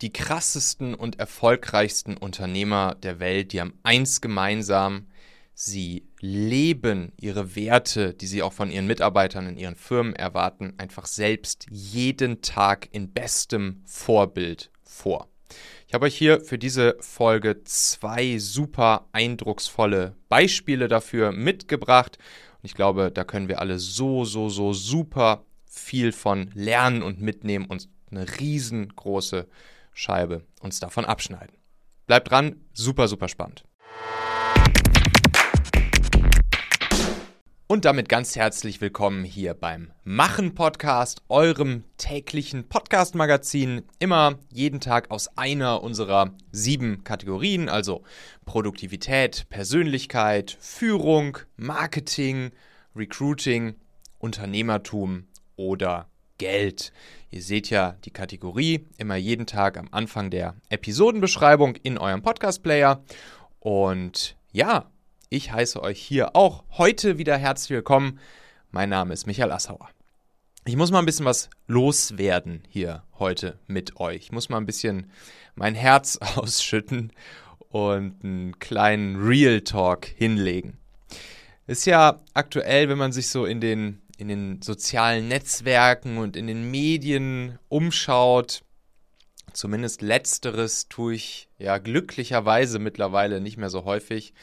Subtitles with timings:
[0.00, 5.08] Die krassesten und erfolgreichsten Unternehmer der Welt, die haben eins gemeinsam,
[5.54, 11.06] sie leben ihre Werte, die sie auch von ihren Mitarbeitern in ihren Firmen erwarten, einfach
[11.06, 15.28] selbst jeden Tag in bestem Vorbild vor.
[15.88, 22.18] Ich habe euch hier für diese Folge zwei super eindrucksvolle Beispiele dafür mitgebracht.
[22.62, 27.20] Und ich glaube, da können wir alle so, so, so super viel von lernen und
[27.20, 29.48] mitnehmen und eine riesengroße
[30.00, 31.56] Scheibe uns davon abschneiden.
[32.06, 33.64] Bleibt dran, super, super spannend.
[37.66, 43.82] Und damit ganz herzlich willkommen hier beim Machen Podcast, eurem täglichen Podcast-Magazin.
[43.98, 48.04] Immer jeden Tag aus einer unserer sieben Kategorien, also
[48.46, 52.52] Produktivität, Persönlichkeit, Führung, Marketing,
[52.94, 53.74] Recruiting,
[54.20, 55.26] Unternehmertum
[55.56, 56.92] oder Geld.
[57.30, 63.02] Ihr seht ja die Kategorie immer jeden Tag am Anfang der Episodenbeschreibung in eurem Podcast-Player.
[63.60, 64.90] Und ja,
[65.28, 68.18] ich heiße euch hier auch heute wieder herzlich willkommen.
[68.70, 69.90] Mein Name ist Michael Assauer.
[70.64, 74.16] Ich muss mal ein bisschen was loswerden hier heute mit euch.
[74.16, 75.10] Ich muss mal ein bisschen
[75.54, 77.12] mein Herz ausschütten
[77.68, 80.78] und einen kleinen Real Talk hinlegen.
[81.66, 86.48] Ist ja aktuell, wenn man sich so in den in den sozialen Netzwerken und in
[86.48, 88.64] den Medien umschaut,
[89.52, 94.34] zumindest letzteres tue ich ja glücklicherweise mittlerweile nicht mehr so häufig.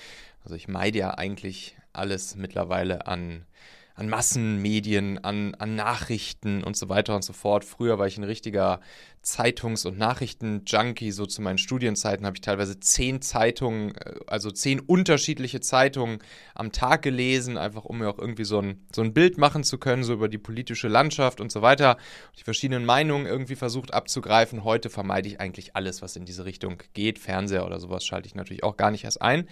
[0.43, 3.45] Also ich meide ja eigentlich alles mittlerweile an
[3.95, 7.63] an Massenmedien, an, an Nachrichten und so weiter und so fort.
[7.63, 8.81] Früher war ich ein richtiger
[9.21, 11.11] Zeitungs- und Nachrichten-Junkie.
[11.11, 16.19] So zu meinen Studienzeiten habe ich teilweise zehn Zeitungen, äh, also zehn unterschiedliche Zeitungen
[16.55, 19.77] am Tag gelesen, einfach um mir auch irgendwie so ein, so ein Bild machen zu
[19.77, 21.97] können, so über die politische Landschaft und so weiter.
[22.37, 24.65] Die verschiedenen Meinungen irgendwie versucht abzugreifen.
[24.65, 27.17] Heute vermeide ich eigentlich alles, was in diese Richtung geht.
[27.17, 29.47] Fernseher oder sowas schalte ich natürlich auch gar nicht erst ein.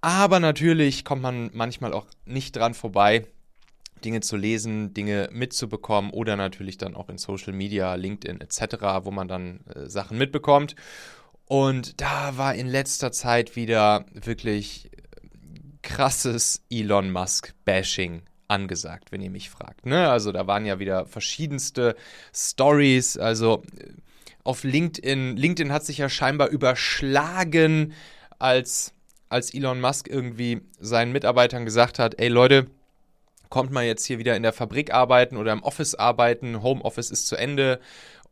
[0.00, 3.26] Aber natürlich kommt man manchmal auch nicht dran vorbei,
[4.00, 9.10] Dinge zu lesen, Dinge mitzubekommen oder natürlich dann auch in Social Media, LinkedIn etc., wo
[9.10, 10.74] man dann äh, Sachen mitbekommt.
[11.46, 14.98] Und da war in letzter Zeit wieder wirklich äh,
[15.82, 19.86] krasses Elon Musk-Bashing angesagt, wenn ihr mich fragt.
[19.86, 20.08] Ne?
[20.08, 21.96] Also da waren ja wieder verschiedenste
[22.34, 23.16] Stories.
[23.16, 23.92] Also äh,
[24.44, 27.94] auf LinkedIn, LinkedIn hat sich ja scheinbar überschlagen,
[28.38, 28.94] als,
[29.28, 32.66] als Elon Musk irgendwie seinen Mitarbeitern gesagt hat, ey Leute,
[33.50, 36.62] kommt man jetzt hier wieder in der Fabrik arbeiten oder im Office arbeiten.
[36.62, 37.80] Homeoffice ist zu Ende.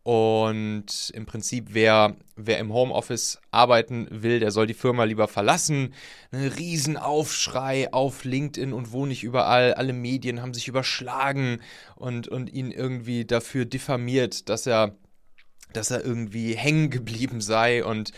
[0.04, 5.92] Und im Prinzip, wer, wer im Homeoffice arbeiten will, der soll die Firma lieber verlassen.
[6.30, 9.74] Ein Riesenaufschrei auf LinkedIn und wo nicht überall.
[9.74, 11.60] Alle Medien haben sich überschlagen
[11.96, 14.94] und, und ihn irgendwie dafür diffamiert, dass er,
[15.74, 18.12] dass er irgendwie hängen geblieben sei und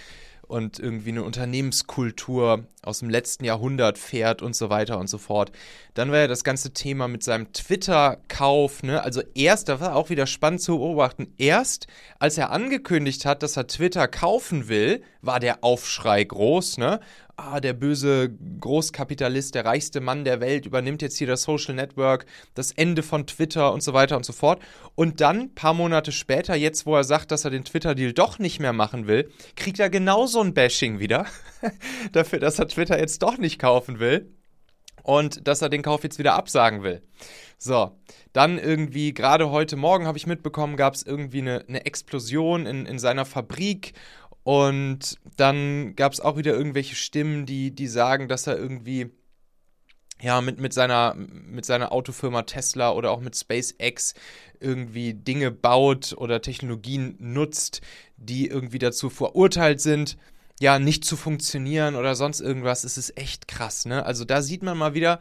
[0.50, 5.52] und irgendwie eine Unternehmenskultur aus dem letzten Jahrhundert fährt und so weiter und so fort.
[5.94, 9.02] Dann war ja das ganze Thema mit seinem Twitter-Kauf, ne?
[9.02, 11.86] Also erst, da war auch wieder spannend zu beobachten, erst
[12.18, 17.00] als er angekündigt hat, dass er Twitter kaufen will, war der Aufschrei groß, ne?
[17.40, 18.30] Ah, der böse
[18.60, 23.26] Großkapitalist, der reichste Mann der Welt übernimmt jetzt hier das Social Network, das Ende von
[23.26, 24.62] Twitter und so weiter und so fort.
[24.94, 28.60] Und dann, paar Monate später, jetzt wo er sagt, dass er den Twitter-Deal doch nicht
[28.60, 31.26] mehr machen will, kriegt er genauso ein Bashing wieder
[32.12, 34.30] dafür, dass er Twitter jetzt doch nicht kaufen will
[35.02, 37.02] und dass er den Kauf jetzt wieder absagen will.
[37.58, 37.90] So,
[38.32, 42.86] dann irgendwie, gerade heute Morgen habe ich mitbekommen, gab es irgendwie eine, eine Explosion in,
[42.86, 43.92] in seiner Fabrik
[44.50, 49.12] und dann gab es auch wieder irgendwelche Stimmen, die, die sagen, dass er irgendwie
[50.20, 54.14] ja, mit, mit, seiner, mit seiner Autofirma Tesla oder auch mit SpaceX
[54.58, 57.80] irgendwie Dinge baut oder Technologien nutzt,
[58.16, 60.18] die irgendwie dazu verurteilt sind,
[60.58, 62.82] ja, nicht zu funktionieren oder sonst irgendwas.
[62.82, 64.04] Es ist echt krass, ne?
[64.04, 65.20] Also da sieht man mal wieder,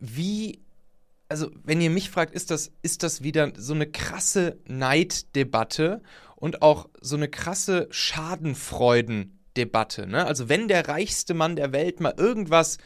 [0.00, 0.64] wie,
[1.28, 6.02] also wenn ihr mich fragt, ist das, ist das wieder so eine krasse Neiddebatte
[6.38, 10.06] und auch so eine krasse Schadenfreudendebatte.
[10.06, 10.24] Ne?
[10.24, 12.78] Also wenn der reichste Mann der Welt mal irgendwas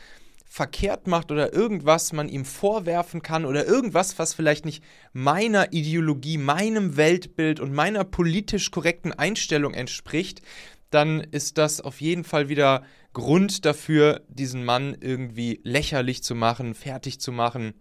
[0.44, 4.82] verkehrt macht oder irgendwas man ihm vorwerfen kann oder irgendwas, was vielleicht nicht
[5.12, 10.42] meiner Ideologie, meinem Weltbild und meiner politisch korrekten Einstellung entspricht,
[10.90, 12.82] dann ist das auf jeden Fall wieder
[13.14, 17.74] Grund dafür, diesen Mann irgendwie lächerlich zu machen, fertig zu machen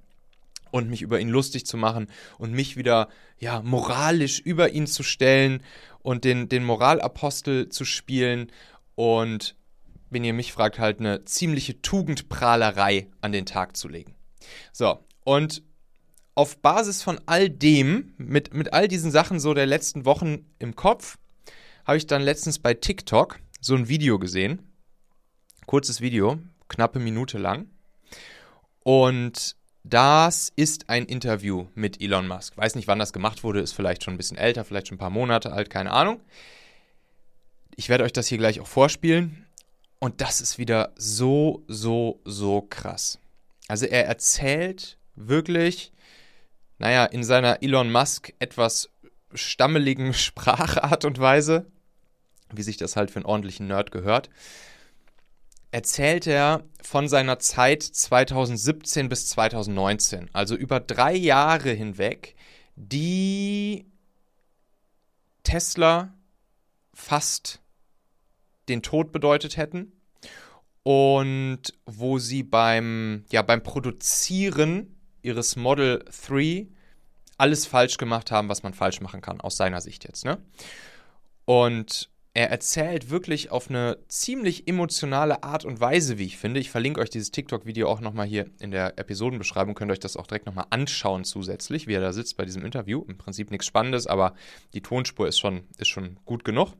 [0.71, 2.07] und mich über ihn lustig zu machen
[2.38, 3.09] und mich wieder
[3.39, 5.63] ja moralisch über ihn zu stellen
[6.00, 8.51] und den den Moralapostel zu spielen
[8.95, 9.56] und
[10.09, 14.13] wenn ihr mich fragt halt eine ziemliche Tugendprahlerei an den Tag zu legen.
[14.73, 15.63] So, und
[16.35, 20.75] auf Basis von all dem, mit, mit all diesen Sachen so der letzten Wochen im
[20.75, 21.17] Kopf,
[21.85, 24.71] habe ich dann letztens bei TikTok so ein Video gesehen.
[25.65, 27.69] Kurzes Video, knappe Minute lang.
[28.83, 32.56] Und das ist ein Interview mit Elon Musk.
[32.57, 35.00] Weiß nicht, wann das gemacht wurde, ist vielleicht schon ein bisschen älter, vielleicht schon ein
[35.00, 36.22] paar Monate alt, keine Ahnung.
[37.75, 39.45] Ich werde euch das hier gleich auch vorspielen.
[40.00, 43.19] Und das ist wieder so, so, so krass.
[43.68, 45.92] Also er erzählt wirklich,
[46.80, 48.89] naja, in seiner Elon Musk etwas
[49.34, 51.66] stammeligen Sprachart und Weise,
[52.51, 54.30] wie sich das halt für einen ordentlichen Nerd gehört,
[55.71, 62.35] erzählt er von seiner Zeit 2017 bis 2019, also über drei Jahre hinweg,
[62.75, 63.85] die
[65.44, 66.13] Tesla
[66.94, 67.62] fast
[68.69, 69.94] den Tod bedeutet hätten
[70.83, 76.67] und wo sie beim, ja, beim Produzieren ihres Model 3
[77.38, 80.25] alles falsch gemacht haben, was man falsch machen kann, aus seiner Sicht jetzt.
[80.25, 80.38] Ne?
[81.45, 86.62] Und er erzählt wirklich auf eine ziemlich emotionale Art und Weise, wie ich finde.
[86.62, 89.75] Ich verlinke euch dieses TikTok-Video auch nochmal hier in der Episodenbeschreibung.
[89.75, 92.63] Könnt ihr euch das auch direkt nochmal anschauen zusätzlich, wie er da sitzt bei diesem
[92.63, 93.04] Interview.
[93.07, 94.33] Im Prinzip nichts Spannendes, aber
[94.74, 96.74] die Tonspur ist schon, ist schon gut genug.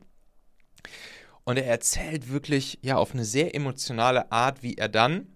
[1.44, 5.26] Und er erzählt wirklich ja auf eine sehr emotionale Art, wie er dann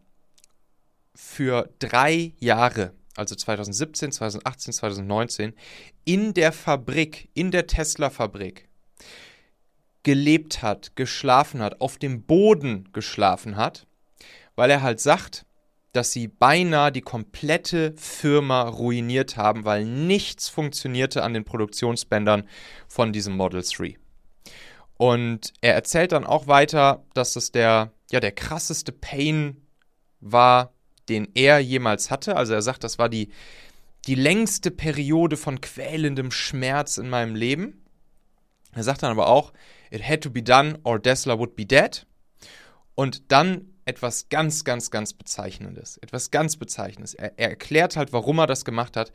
[1.14, 5.52] für drei Jahre, also 2017, 2018, 2019,
[6.06, 8.68] in der Fabrik, in der Tesla-Fabrik,
[10.06, 13.88] gelebt hat, geschlafen hat, auf dem Boden geschlafen hat,
[14.54, 15.46] weil er halt sagt,
[15.90, 22.48] dass sie beinahe die komplette Firma ruiniert haben, weil nichts funktionierte an den Produktionsbändern
[22.86, 23.96] von diesem Model 3.
[24.96, 29.66] Und er erzählt dann auch weiter, dass das der, ja, der krasseste Pain
[30.20, 30.72] war,
[31.08, 32.36] den er jemals hatte.
[32.36, 33.30] Also er sagt, das war die,
[34.06, 37.82] die längste Periode von quälendem Schmerz in meinem Leben.
[38.76, 39.52] Er sagt dann aber auch,
[39.90, 42.06] it had to be done or Tesla would be dead.
[42.94, 45.98] Und dann etwas ganz, ganz, ganz Bezeichnendes.
[45.98, 47.14] Etwas ganz Bezeichnendes.
[47.14, 49.12] Er, er erklärt halt, warum er das gemacht hat.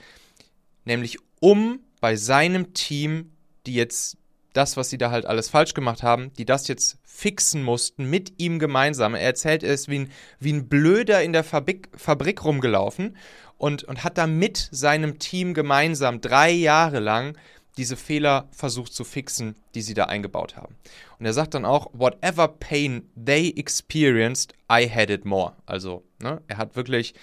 [0.85, 3.31] Nämlich um bei seinem Team,
[3.65, 4.17] die jetzt
[4.53, 8.33] das, was sie da halt alles falsch gemacht haben, die das jetzt fixen mussten mit
[8.37, 9.13] ihm gemeinsam.
[9.13, 13.15] Er erzählt, er ist wie ein, wie ein Blöder in der Fabrik, Fabrik rumgelaufen
[13.57, 17.37] und, und hat da mit seinem Team gemeinsam drei Jahre lang
[17.77, 20.75] diese Fehler versucht zu fixen, die sie da eingebaut haben.
[21.19, 25.55] Und er sagt dann auch, whatever pain they experienced, I had it more.
[25.65, 27.13] Also, ne, er hat wirklich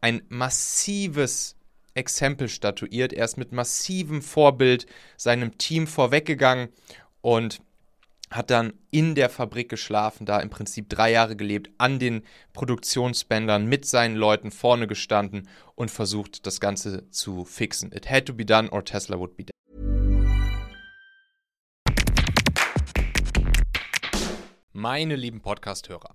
[0.00, 1.56] ein massives
[1.94, 3.12] Exempel statuiert.
[3.12, 4.86] Er ist mit massivem Vorbild
[5.16, 6.68] seinem Team vorweggegangen
[7.20, 7.60] und
[8.30, 12.22] hat dann in der Fabrik geschlafen, da im Prinzip drei Jahre gelebt, an den
[12.52, 17.92] Produktionsbändern mit seinen Leuten vorne gestanden und versucht, das Ganze zu fixen.
[17.92, 19.52] It had to be done or Tesla would be dead.
[24.72, 26.14] Meine lieben Podcast-Hörer,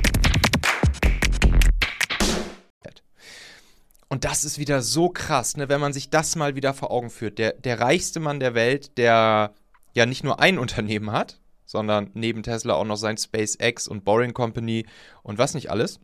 [4.11, 7.09] Und das ist wieder so krass, ne, wenn man sich das mal wieder vor Augen
[7.09, 7.39] führt.
[7.39, 9.53] Der, der reichste Mann der Welt, der
[9.93, 14.33] ja nicht nur ein Unternehmen hat, sondern neben Tesla auch noch sein SpaceX und Boring
[14.33, 14.85] Company
[15.23, 16.01] und was nicht alles.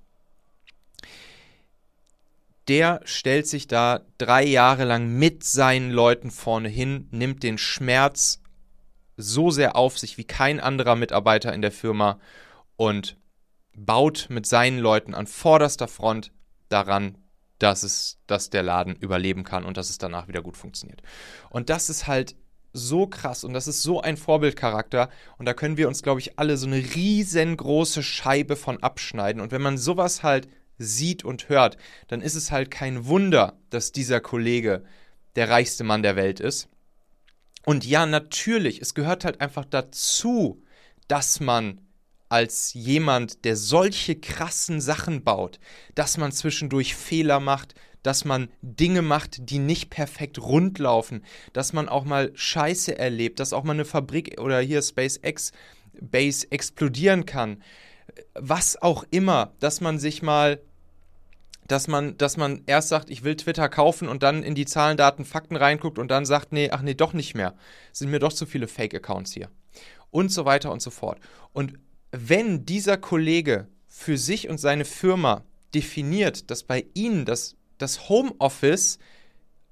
[2.69, 8.41] Der stellt sich da drei Jahre lang mit seinen Leuten vorne hin, nimmt den Schmerz
[9.17, 12.21] so sehr auf sich wie kein anderer Mitarbeiter in der Firma
[12.77, 13.17] und
[13.75, 16.31] baut mit seinen Leuten an vorderster Front
[16.69, 17.17] daran,
[17.59, 21.01] dass, es, dass der Laden überleben kann und dass es danach wieder gut funktioniert.
[21.49, 22.35] Und das ist halt
[22.73, 26.37] so krass und das ist so ein Vorbildcharakter und da können wir uns, glaube ich,
[26.37, 29.41] alle so eine riesengroße Scheibe von abschneiden.
[29.41, 30.47] Und wenn man sowas halt
[30.77, 34.83] sieht und hört, dann ist es halt kein Wunder, dass dieser Kollege
[35.35, 36.69] der reichste Mann der Welt ist.
[37.65, 40.63] Und ja, natürlich, es gehört halt einfach dazu,
[41.07, 41.81] dass man
[42.29, 45.59] als jemand, der solche krassen Sachen baut,
[45.95, 51.73] dass man zwischendurch Fehler macht, dass man Dinge macht, die nicht perfekt rund laufen, dass
[51.73, 55.51] man auch mal Scheiße erlebt, dass auch mal eine Fabrik oder hier SpaceX
[55.99, 57.63] Base explodieren kann.
[58.33, 60.61] Was auch immer, dass man sich mal
[61.67, 64.95] dass man, dass man erst sagt, ich will Twitter kaufen und dann in die Zahlen,
[64.95, 67.55] Daten, Fakten reinguckt und dann sagt, nee, ach nee, doch nicht mehr.
[67.91, 69.49] Sind mir doch zu viele Fake-Accounts hier.
[70.09, 71.19] Und so weiter und so fort.
[71.51, 71.73] Und
[72.11, 78.99] wenn dieser Kollege für sich und seine Firma definiert, dass bei ihnen das das Homeoffice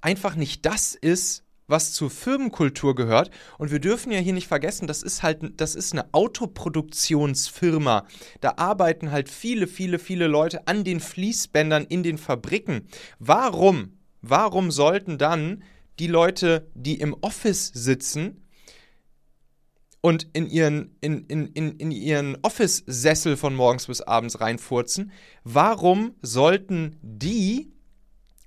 [0.02, 3.32] einfach nicht das ist, was zur Firmenkultur gehört.
[3.58, 8.06] Und wir dürfen ja hier nicht vergessen, das ist halt, das ist eine Autoproduktionsfirma.
[8.40, 12.88] Da arbeiten halt viele, viele, viele Leute an den Fließbändern in den Fabriken.
[13.18, 13.98] Warum?
[14.22, 15.64] Warum sollten dann
[15.98, 18.45] die Leute, die im Office sitzen
[20.06, 25.12] und in ihren, in, in, in, in ihren Office-Sessel von morgens bis abends reinfurzen,
[25.44, 27.74] warum sollten die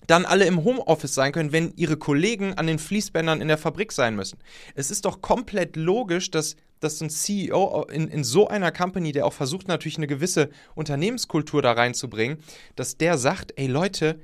[0.06, 3.90] dann alle im Homeoffice sein können, wenn ihre Kollegen an den Fließbändern in der Fabrik
[3.90, 4.38] sein müssen.
[4.76, 9.26] Es ist doch komplett logisch, dass, dass ein CEO in, in so einer Company, der
[9.26, 12.38] auch versucht natürlich eine gewisse Unternehmenskultur da reinzubringen,
[12.76, 14.20] dass der sagt, ey Leute,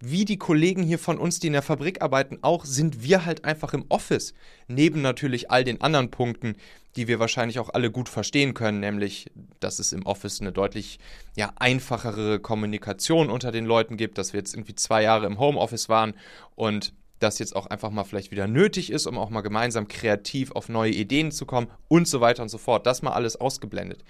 [0.00, 3.44] wie die Kollegen hier von uns, die in der Fabrik arbeiten, auch, sind wir halt
[3.44, 4.34] einfach im Office.
[4.66, 6.56] Neben natürlich all den anderen Punkten,
[6.96, 9.30] die wir wahrscheinlich auch alle gut verstehen können, nämlich,
[9.60, 10.98] dass es im Office eine deutlich
[11.36, 15.88] ja, einfachere Kommunikation unter den Leuten gibt, dass wir jetzt irgendwie zwei Jahre im Homeoffice
[15.88, 16.14] waren
[16.56, 20.52] und das jetzt auch einfach mal vielleicht wieder nötig ist, um auch mal gemeinsam kreativ
[20.52, 22.86] auf neue Ideen zu kommen und so weiter und so fort.
[22.86, 24.02] Das mal alles ausgeblendet.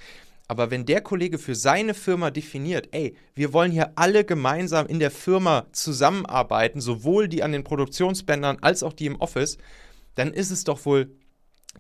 [0.51, 4.99] Aber wenn der Kollege für seine Firma definiert, ey, wir wollen hier alle gemeinsam in
[4.99, 9.59] der Firma zusammenarbeiten, sowohl die an den Produktionsbändern als auch die im Office,
[10.17, 11.15] dann ist es doch wohl,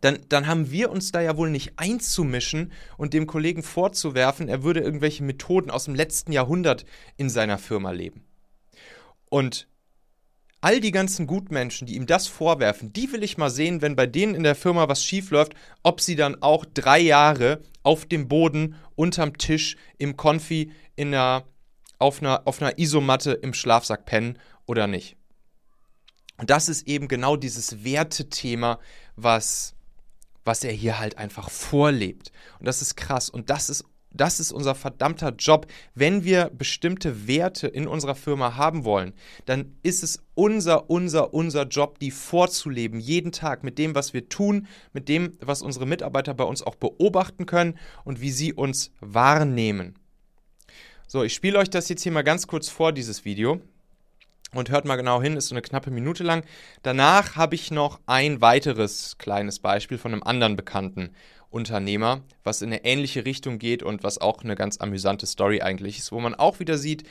[0.02, 4.62] dann, dann haben wir uns da ja wohl nicht einzumischen und dem Kollegen vorzuwerfen, er
[4.62, 6.84] würde irgendwelche Methoden aus dem letzten Jahrhundert
[7.16, 8.22] in seiner Firma leben.
[9.30, 9.66] Und
[10.60, 14.06] all die ganzen Gutmenschen, die ihm das vorwerfen, die will ich mal sehen, wenn bei
[14.06, 18.28] denen in der Firma was schief läuft, ob sie dann auch drei Jahre auf dem
[18.28, 21.44] Boden, unterm Tisch, im Konfi, in einer,
[21.98, 25.16] auf, einer, auf einer Isomatte im Schlafsack pennen oder nicht.
[26.36, 28.78] Und das ist eben genau dieses Wertethema,
[29.16, 29.74] was,
[30.44, 32.32] was er hier halt einfach vorlebt.
[32.58, 33.28] Und das ist krass.
[33.28, 35.66] Und das ist das ist unser verdammter Job.
[35.94, 39.12] Wenn wir bestimmte Werte in unserer Firma haben wollen,
[39.46, 44.28] dann ist es unser, unser, unser Job, die vorzuleben, jeden Tag mit dem, was wir
[44.28, 48.92] tun, mit dem, was unsere Mitarbeiter bei uns auch beobachten können und wie sie uns
[49.00, 49.94] wahrnehmen.
[51.06, 53.60] So, ich spiele euch das jetzt hier mal ganz kurz vor, dieses Video.
[54.52, 56.44] Und hört mal genau hin, ist so eine knappe Minute lang.
[56.82, 61.10] Danach habe ich noch ein weiteres kleines Beispiel von einem anderen bekannten
[61.50, 65.98] Unternehmer, was in eine ähnliche Richtung geht und was auch eine ganz amüsante Story eigentlich
[65.98, 67.04] ist, wo man auch wieder sieht,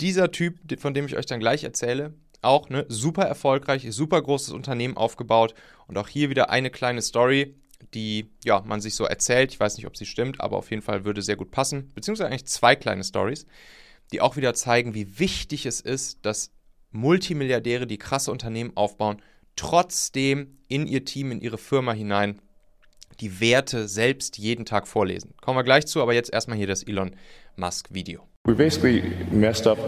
[0.00, 4.52] dieser Typ, von dem ich euch dann gleich erzähle, auch ne, super erfolgreich, super großes
[4.52, 5.54] Unternehmen aufgebaut
[5.88, 7.56] und auch hier wieder eine kleine Story,
[7.94, 9.52] die ja man sich so erzählt.
[9.52, 11.90] Ich weiß nicht, ob sie stimmt, aber auf jeden Fall würde sehr gut passen.
[11.94, 13.46] Beziehungsweise eigentlich zwei kleine Stories,
[14.12, 16.52] die auch wieder zeigen, wie wichtig es ist, dass
[16.90, 19.20] Multimilliardäre, die krasse Unternehmen aufbauen,
[19.56, 22.40] trotzdem in ihr Team, in ihre Firma hinein
[23.20, 25.34] die Werte selbst jeden Tag vorlesen.
[25.40, 27.12] Kommen wir gleich zu, aber jetzt erstmal hier das Elon
[27.56, 28.26] Musk Video.
[28.44, 29.78] We basically messed up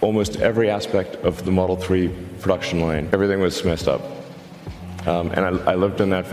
[0.00, 3.08] almost every aspect of the Model 3 production line.
[3.12, 4.00] Everything was messed up.
[5.06, 6.32] Um, and I, I, lived in that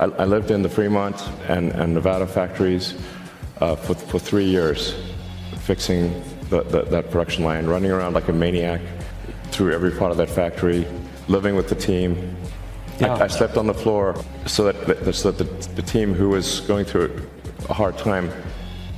[0.00, 2.94] I, I, lived in the Fremont and, and Nevada factories
[3.60, 4.94] uh, for, for three years,
[5.60, 6.10] fixing
[6.50, 8.80] the, the, that production line, running around like a maniac
[9.50, 10.84] through every part of that factory,
[11.28, 12.36] living with the team,
[13.00, 13.14] yeah.
[13.14, 16.60] I, I, slept on the floor so that, so that the, the team who was
[16.60, 17.28] going through
[17.68, 18.30] a hard time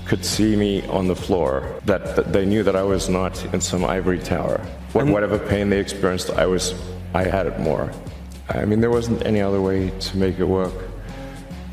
[0.07, 3.61] could see me on the floor, that, that, they knew that I was not in
[3.61, 4.59] some ivory tower.
[4.92, 6.75] What, whatever pain they experienced, I was,
[7.14, 7.92] I had it more.
[8.49, 10.73] I mean, there wasn't any other way to make it work.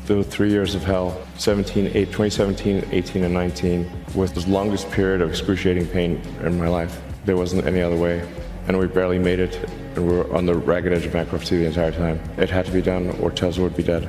[0.06, 5.20] The three years of hell, 17, 8, 2017, 18, and 19, was the longest period
[5.20, 7.02] of excruciating pain in my life.
[7.24, 8.26] There wasn't any other way.
[8.68, 9.58] And we barely made it
[9.96, 12.20] and we were on the ragged edge of bankruptcy the entire time.
[12.36, 14.08] It had to be done or Tesla would be dead.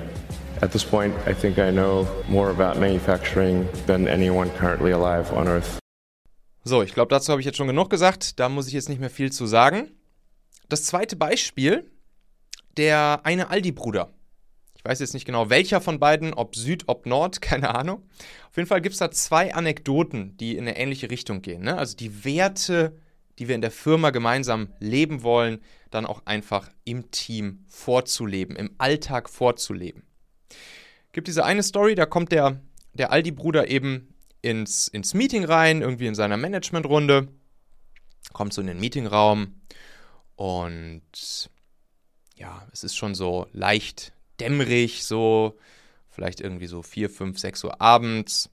[0.62, 5.48] At this point, I think I know more about manufacturing than anyone currently alive on
[5.48, 5.80] Earth.
[6.66, 8.40] So, ich glaube, dazu habe ich jetzt schon genug gesagt.
[8.40, 9.92] Da muss ich jetzt nicht mehr viel zu sagen.
[10.68, 11.90] Das zweite Beispiel,
[12.76, 14.14] der eine Aldi-Bruder.
[14.76, 18.04] Ich weiß jetzt nicht genau, welcher von beiden, ob Süd, ob Nord, keine Ahnung.
[18.50, 21.64] Auf jeden Fall gibt es da zwei Anekdoten, die in eine ähnliche Richtung gehen.
[21.64, 21.78] Ne?
[21.78, 22.98] Also die Werte,
[23.40, 28.76] die wir in der Firma gemeinsam leben wollen, dann auch einfach im Team vorzuleben, im
[28.78, 30.04] Alltag vorzuleben.
[31.14, 32.62] gibt diese eine Story, da kommt der,
[32.94, 37.30] der Aldi-Bruder eben ins, ins Meeting rein, irgendwie in seiner Managementrunde,
[38.34, 39.56] kommt so in den Meetingraum
[40.36, 41.50] und
[42.36, 45.58] ja, es ist schon so leicht dämmerig, so
[46.10, 48.50] vielleicht irgendwie so 4, 5, 6 Uhr abends.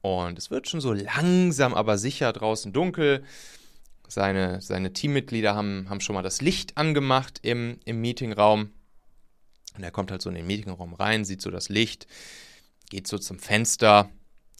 [0.00, 3.24] Und es wird schon so langsam, aber sicher draußen dunkel.
[4.08, 8.72] Seine, seine Teammitglieder haben, haben schon mal das Licht angemacht im, im Meetingraum.
[9.76, 12.06] Und er kommt halt so in den Meetingraum rein, sieht so das Licht,
[12.90, 14.10] geht so zum Fenster,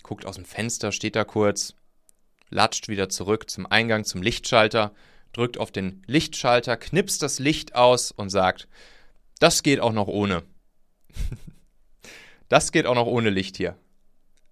[0.02, 1.74] guckt aus dem Fenster, steht da kurz,
[2.50, 4.94] latscht wieder zurück zum Eingang, zum Lichtschalter,
[5.32, 8.68] drückt auf den Lichtschalter, knipst das Licht aus und sagt,
[9.38, 10.42] das geht auch noch ohne.
[12.48, 13.76] das geht auch noch ohne Licht hier.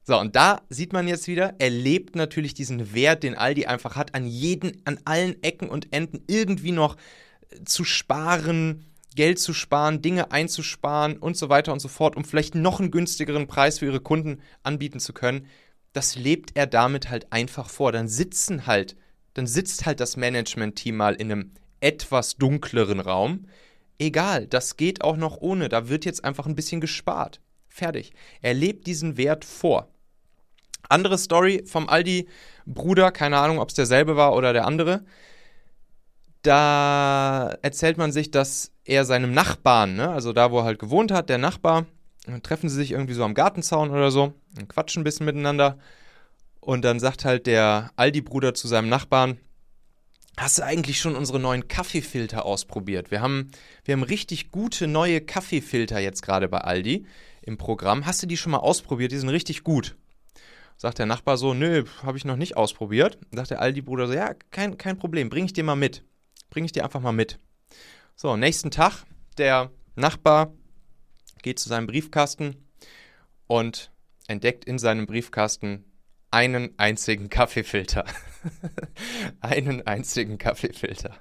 [0.09, 3.97] So, und da sieht man jetzt wieder, er lebt natürlich diesen Wert, den Aldi einfach
[3.97, 6.97] hat, an jeden, an allen Ecken und Enden irgendwie noch
[7.51, 8.85] äh, zu sparen,
[9.17, 12.93] Geld zu sparen, Dinge einzusparen und so weiter und so fort, um vielleicht noch einen
[12.93, 15.49] günstigeren Preis für ihre Kunden anbieten zu können.
[15.93, 17.91] Das lebt er damit halt einfach vor.
[17.91, 18.95] Dann sitzen halt,
[19.35, 23.47] dann sitzt halt das Management-Team mal in einem etwas dunkleren Raum.
[23.99, 25.69] Egal, das geht auch noch ohne.
[25.69, 27.41] Da wird jetzt einfach ein bisschen gespart.
[27.69, 28.13] Fertig.
[28.41, 29.91] Er lebt diesen Wert vor.
[30.89, 35.05] Andere Story vom Aldi-Bruder, keine Ahnung, ob es derselbe war oder der andere.
[36.43, 41.11] Da erzählt man sich, dass er seinem Nachbarn, ne, also da, wo er halt gewohnt
[41.11, 41.87] hat, der Nachbar,
[42.43, 45.79] treffen sie sich irgendwie so am Gartenzaun oder so, und quatschen ein bisschen miteinander.
[46.61, 49.39] Und dann sagt halt der Aldi-Bruder zu seinem Nachbarn,
[50.39, 53.11] Hast du eigentlich schon unsere neuen Kaffeefilter ausprobiert?
[53.11, 53.51] Wir haben,
[53.85, 57.07] wir haben richtig gute neue Kaffeefilter jetzt gerade bei Aldi
[57.41, 58.05] im Programm.
[58.05, 59.13] Hast du die schon mal ausprobiert?
[59.13, 59.97] Die sind richtig gut.
[60.79, 63.19] Sagt der Nachbar so, nö, habe ich noch nicht ausprobiert.
[63.33, 66.05] Sagt der Aldi-Bruder so, ja, kein, kein Problem, bring ich dir mal mit.
[66.51, 67.39] Bring ich dir einfach mal mit.
[68.15, 69.05] So, nächsten Tag,
[69.39, 70.53] der Nachbar
[71.43, 72.57] geht zu seinem Briefkasten
[73.47, 73.91] und
[74.27, 75.85] entdeckt in seinem Briefkasten
[76.31, 78.05] einen einzigen Kaffeefilter.
[79.41, 81.15] einen einzigen Kaffeefilter.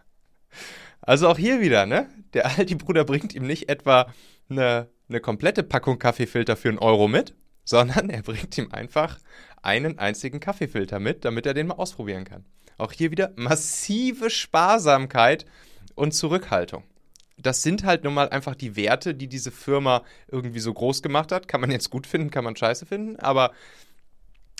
[1.01, 2.09] Also auch hier wieder, ne?
[2.33, 4.11] Der Aldi-Bruder bringt ihm nicht etwa
[4.49, 7.35] eine, eine komplette Packung Kaffeefilter für einen Euro mit,
[7.65, 9.19] sondern er bringt ihm einfach
[9.61, 12.45] einen einzigen Kaffeefilter mit, damit er den mal ausprobieren kann.
[12.77, 15.45] Auch hier wieder massive Sparsamkeit
[15.95, 16.83] und Zurückhaltung.
[17.37, 21.31] Das sind halt nun mal einfach die Werte, die diese Firma irgendwie so groß gemacht
[21.31, 21.47] hat.
[21.47, 23.51] Kann man jetzt gut finden, kann man scheiße finden, aber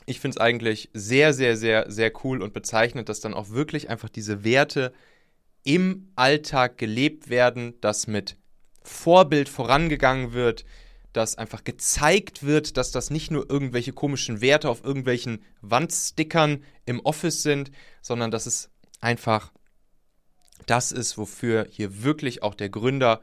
[0.05, 3.89] ich finde es eigentlich sehr, sehr, sehr, sehr cool und bezeichnet, dass dann auch wirklich
[3.89, 4.93] einfach diese Werte
[5.63, 8.37] im Alltag gelebt werden, dass mit
[8.83, 10.63] Vorbild vorangegangen wird,
[11.15, 16.99] dass einfach gezeigt wird, dass das nicht nur irgendwelche komischen Werte auf irgendwelchen Wandstickern im
[17.01, 19.51] Office sind, sondern dass es einfach
[20.65, 23.21] das ist, wofür hier wirklich auch der Gründer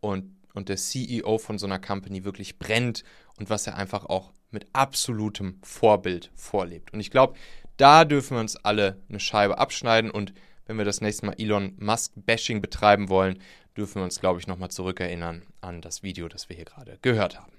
[0.00, 3.04] und, und der CEO von so einer Company wirklich brennt
[3.36, 6.92] und was er einfach auch mit absolutem Vorbild vorlebt.
[6.92, 7.34] Und ich glaube,
[7.76, 10.32] da dürfen wir uns alle eine Scheibe abschneiden und
[10.66, 13.38] wenn wir das nächste Mal Elon Musk-Bashing betreiben wollen,
[13.76, 17.38] dürfen wir uns, glaube ich, nochmal zurückerinnern an das Video, das wir hier gerade gehört
[17.38, 17.52] haben.